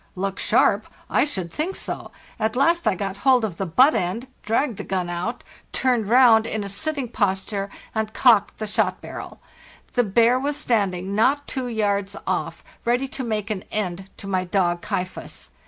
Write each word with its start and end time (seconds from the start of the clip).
"Look 0.15 0.39
sharp? 0.39 0.87
I 1.11 1.25
should 1.25 1.53
think 1.53 1.75
so! 1.75 2.09
At 2.39 2.55
last 2.55 2.87
I 2.87 2.95
got 2.95 3.17
hold 3.17 3.45
of 3.45 3.57
the 3.57 3.67
butt 3.67 3.93
end, 3.93 4.25
dragged 4.41 4.77
the 4.77 4.83
gun 4.83 5.09
out, 5.11 5.43
turned 5.71 6.09
round 6.09 6.47
ina 6.47 6.53
LAND 6.63 6.63
OAL 6.63 6.69
LASL 6.69 6.69
3 6.69 6.69
Ww— 6.69 6.71
sitting 6.83 7.07
posture, 7.09 7.69
and 7.93 8.11
cocked 8.11 8.57
the 8.57 8.65
shot 8.65 8.99
barrel. 8.99 9.39
The 9.93 10.03
bear 10.03 10.39
was 10.39 10.57
standing 10.57 11.13
not 11.13 11.45
two 11.45 11.67
yards 11.67 12.15
off, 12.25 12.63
ready 12.83 13.07
to 13.09 13.23
make 13.23 13.51
an 13.51 13.63
end 13.71 14.09
to 14.17 14.25
my 14.25 14.43
dog, 14.43 14.81
'Kaifas.. 14.81 15.51